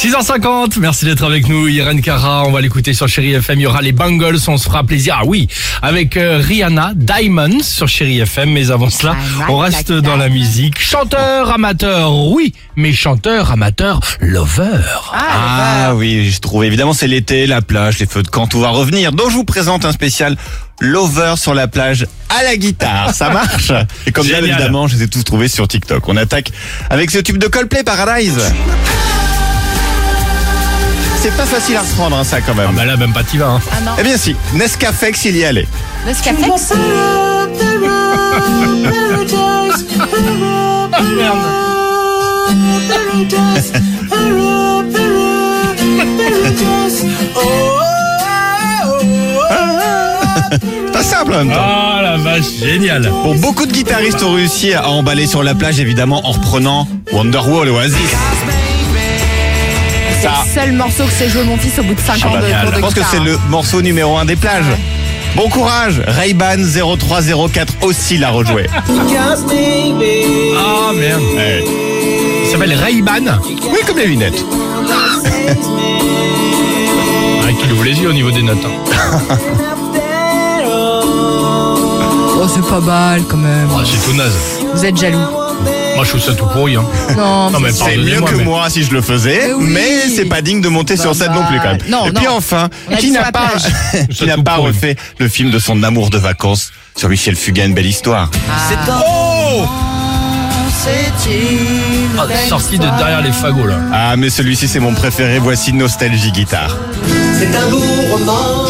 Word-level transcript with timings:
6h50, 0.00 0.78
merci 0.78 1.04
d'être 1.04 1.24
avec 1.24 1.46
nous. 1.46 1.68
Irene 1.68 2.00
Cara, 2.00 2.44
on 2.46 2.52
va 2.52 2.62
l'écouter 2.62 2.94
sur 2.94 3.06
Chéri 3.06 3.34
FM. 3.34 3.58
Il 3.58 3.62
y 3.64 3.66
aura 3.66 3.82
les 3.82 3.92
Bangles, 3.92 4.38
on 4.48 4.56
se 4.56 4.64
fera 4.64 4.82
plaisir. 4.82 5.18
Ah 5.20 5.26
oui, 5.26 5.46
avec 5.82 6.16
euh, 6.16 6.40
Rihanna, 6.42 6.92
Diamonds 6.94 7.62
sur 7.62 7.86
Chéri 7.86 8.18
FM. 8.20 8.50
Mais 8.50 8.70
avant 8.70 8.88
cela, 8.88 9.14
on 9.50 9.58
reste 9.58 9.92
dans 9.92 10.16
la 10.16 10.30
musique. 10.30 10.80
Chanteur 10.80 11.50
amateur, 11.50 12.14
oui, 12.14 12.54
mais 12.76 12.94
chanteur 12.94 13.50
amateur 13.50 14.00
lover. 14.22 14.80
Ah 15.12 15.92
oui, 15.94 16.30
je 16.30 16.40
trouve 16.40 16.64
évidemment 16.64 16.94
c'est 16.94 17.06
l'été, 17.06 17.46
la 17.46 17.60
plage, 17.60 17.98
les 17.98 18.06
feux 18.06 18.22
de 18.22 18.28
camp, 18.28 18.46
tout 18.46 18.60
va 18.60 18.70
revenir. 18.70 19.12
Donc 19.12 19.28
je 19.28 19.34
vous 19.34 19.44
présente 19.44 19.84
un 19.84 19.92
spécial 19.92 20.38
Lover 20.80 21.34
sur 21.36 21.52
la 21.52 21.68
plage 21.68 22.06
à 22.30 22.42
la 22.42 22.56
guitare. 22.56 23.12
Ça 23.14 23.28
marche 23.28 23.70
Et 24.06 24.12
comme 24.12 24.26
bien 24.26 24.38
évidemment, 24.38 24.88
je 24.88 24.96
les 24.96 25.02
ai 25.02 25.08
tous 25.08 25.24
trouvés 25.24 25.48
sur 25.48 25.68
TikTok. 25.68 26.08
On 26.08 26.16
attaque 26.16 26.52
avec 26.88 27.10
ce 27.10 27.18
tube 27.18 27.36
de 27.36 27.48
Coldplay 27.48 27.84
Paradise. 27.84 28.40
C'est 31.22 31.36
pas 31.36 31.44
facile 31.44 31.76
à 31.76 31.82
reprendre 31.82 32.16
hein, 32.16 32.24
ça 32.24 32.40
quand 32.40 32.54
même. 32.54 32.68
Ah 32.70 32.72
bah 32.74 32.86
là, 32.86 32.96
même 32.96 33.12
pas 33.12 33.22
t'y 33.22 33.36
vas. 33.36 33.48
Hein. 33.48 33.60
Ah 33.70 33.80
non. 33.84 33.90
Eh 33.98 34.02
bien 34.02 34.16
si, 34.16 34.34
Nescafé 34.54 35.12
s'il 35.12 35.36
y 35.36 35.44
allait. 35.44 35.68
Nescafé 36.06 36.42
merde. 41.16 41.38
Pas 50.92 51.02
simple 51.02 51.34
en 51.34 51.38
même 51.38 51.48
temps. 51.50 51.60
Ah 51.60 52.00
la 52.02 52.16
vache, 52.16 52.46
génial. 52.62 53.10
Bon, 53.22 53.34
beaucoup 53.36 53.66
de 53.66 53.72
guitaristes 53.72 54.22
ont 54.22 54.32
réussi 54.34 54.72
à 54.72 54.88
emballer 54.88 55.26
sur 55.26 55.42
la 55.42 55.54
plage, 55.54 55.80
évidemment, 55.80 56.26
en 56.26 56.32
reprenant 56.32 56.88
Wonderwall 57.12 57.68
Oasis. 57.68 57.96
C'est 60.20 60.26
Ça, 60.28 60.32
le 60.44 60.50
seul 60.52 60.72
morceau 60.72 61.04
que 61.04 61.12
s'est 61.12 61.28
joué 61.30 61.44
mon 61.44 61.56
fils 61.56 61.78
au 61.78 61.82
bout 61.82 61.94
de 61.94 62.00
5 62.00 62.24
ans 62.26 62.36
de 62.36 62.40
Génial. 62.42 62.62
cours 62.62 62.70
de 62.72 62.76
je 62.76 62.80
pense 62.82 62.94
que 62.94 63.00
c'est 63.10 63.20
le 63.20 63.38
morceau 63.48 63.80
numéro 63.82 64.18
un 64.18 64.24
des 64.24 64.36
plages. 64.36 64.64
Bon 65.36 65.48
courage, 65.48 66.02
Ray-Ban 66.06 66.56
0304 66.98 67.74
aussi 67.82 68.18
l'a 68.18 68.30
rejoué. 68.30 68.66
Ah 70.58 70.92
merde. 70.94 71.22
Ouais. 71.36 71.64
Il 72.44 72.50
s'appelle 72.50 72.74
Ray-Ban. 72.74 73.38
Oui, 73.44 73.78
comme 73.86 73.96
les 73.98 74.06
lunettes. 74.06 74.44
Ah, 77.42 77.52
qu'il 77.60 77.72
ouvre 77.72 77.84
les 77.84 77.98
yeux 77.98 78.08
au 78.10 78.12
niveau 78.12 78.30
des 78.30 78.42
notes. 78.42 78.58
hein. 78.64 78.70
Oh, 82.42 82.46
c'est 82.52 82.64
pas 82.66 82.80
mal 82.80 83.22
quand 83.28 83.36
même. 83.36 83.68
Ah, 83.72 83.82
c'est 83.84 84.02
tout 84.10 84.16
naze. 84.16 84.34
Vous 84.74 84.84
êtes 84.84 84.96
jaloux. 84.96 85.18
Moi, 86.00 86.06
je 86.06 86.16
trouve 86.16 86.22
ça 86.22 86.32
tout 86.34 86.46
pourri. 86.46 86.76
Hein. 86.76 86.84
Non, 87.14 87.50
Non, 87.50 87.60
mais 87.60 87.72
C'est 87.72 87.94
mieux 87.98 88.22
que 88.22 88.34
mais- 88.36 88.44
moi 88.44 88.70
si 88.70 88.84
je 88.84 88.90
le 88.90 89.02
faisais, 89.02 89.48
Mais 89.48 89.52
oui. 89.52 89.70
mais 89.70 90.08
c'est 90.16 90.24
pas 90.24 90.40
digne 90.40 90.62
de 90.62 90.68
monter 90.70 90.96
Pas 90.96 91.02
sur 91.02 91.14
scène 91.14 91.32
non 91.34 91.44
plus 91.44 91.58
quand 91.58 91.72
même. 91.72 91.78
Non, 91.90 92.06
Et 92.06 92.12
puis 92.12 92.26
enfin, 92.26 92.70
qui 92.98 93.10
n'a 93.16 93.30
pas, 93.30 93.50
qui 94.10 94.24
n'a 94.24 94.38
pas 94.38 94.56
refait 94.56 94.96
le 95.18 95.28
film 95.28 95.50
de 95.50 95.58
son 95.58 95.82
amour 95.82 96.08
de 96.08 96.16
vacances 96.16 96.72
sur 96.96 97.10
Michel 97.10 97.36
Fugain, 97.36 97.68
belle 97.68 97.84
histoire. 97.84 98.30
Oh 99.06 99.66
Ah, 102.18 102.26
Sorti 102.48 102.78
de 102.78 102.84
derrière 102.98 103.20
les 103.20 103.32
fagots 103.32 103.66
là. 103.66 103.76
Ah, 103.92 104.16
mais 104.16 104.30
celui-ci 104.30 104.68
c'est 104.68 104.80
mon 104.80 104.94
préféré. 104.94 105.38
Voici 105.38 105.74
Nostalgie 105.74 106.32
Guitare. 106.32 106.78
C'est 107.38 107.54
un 107.54 107.68
beau 107.68 107.82
roman, 108.10 108.64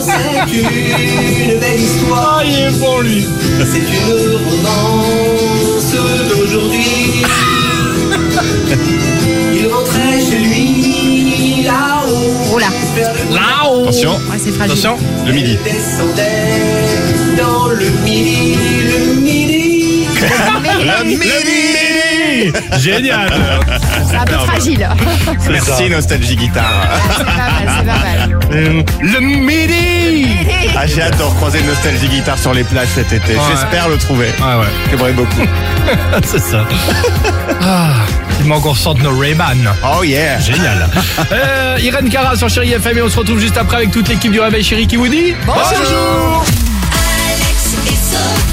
c'est 0.00 0.52
une 0.52 1.58
belle 1.58 1.80
histoire, 1.80 2.38
Ah, 2.40 2.44
il 2.46 2.54
est 2.54 2.78
bon 2.78 3.00
lui. 3.00 3.26
c'est 3.58 3.78
une 3.78 4.36
romance 4.46 5.41
là. 13.02 13.12
le. 13.30 13.82
Attention, 13.82 14.12
Ouais, 14.12 14.38
c'est 14.38 14.50
fragile. 14.52 14.72
Attention. 14.72 14.96
le 15.26 15.32
midi. 15.32 15.58
dans 17.36 17.66
le 17.68 17.88
midi, 18.04 18.56
le 18.84 19.14
midi. 19.20 19.68
Le 20.82 21.04
midi 21.04 22.52
Génial. 22.78 23.28
C'est 24.08 24.16
un 24.16 24.24
peu 24.24 24.34
fragile. 24.46 24.88
Merci 25.50 25.88
Nostalgie 25.90 26.36
Guitare. 26.36 27.00
C'est 27.16 27.24
pas 27.24 27.36
mal, 27.36 27.52
c'est 27.78 27.86
pas 27.86 27.98
mal. 27.98 28.38
Euh, 28.52 28.82
Le 29.00 29.20
midi. 29.20 30.01
Ah, 30.76 30.86
j'ai 30.86 31.02
hâte 31.02 31.18
de 31.18 31.22
recroiser 31.22 31.62
Nostalgie 31.62 32.08
Guitare 32.08 32.38
sur 32.38 32.52
les 32.54 32.64
plages 32.64 32.88
cet 32.94 33.12
été. 33.12 33.34
Ouais. 33.34 33.40
J'espère 33.50 33.88
le 33.88 33.96
trouver. 33.98 34.28
Ah 34.42 34.58
ouais, 34.60 34.66
J'aimerais 34.90 35.12
beaucoup. 35.12 35.42
c'est 36.24 36.40
ça. 36.40 36.66
Ah, 37.62 37.90
il 38.40 38.46
manque 38.46 38.62
qu'on 38.62 38.70
ressorte 38.72 39.00
nos 39.02 39.16
Ray-Ban. 39.18 39.56
Oh 39.84 40.02
yeah 40.02 40.38
Génial. 40.38 40.88
Euh, 41.32 41.78
Irène 41.80 42.08
Cara 42.10 42.36
sur 42.36 42.48
Chéri 42.48 42.72
FM 42.72 42.98
et 42.98 43.02
on 43.02 43.08
se 43.08 43.18
retrouve 43.18 43.38
juste 43.38 43.56
après 43.56 43.76
avec 43.78 43.90
toute 43.90 44.08
l'équipe 44.08 44.32
du 44.32 44.40
Réveil 44.40 44.62
Chéri 44.62 44.86
qui 44.86 44.96
vous 44.96 45.08
dit 45.08 45.34
Bonjour. 45.46 45.62
Bonjour. 45.78 46.44
Alex 47.28 47.76
et 47.86 47.90
Sophie. 47.90 48.51